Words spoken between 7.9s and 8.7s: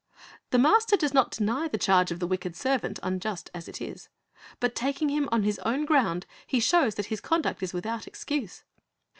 excuse.